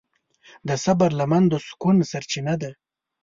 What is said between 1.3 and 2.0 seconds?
د سکون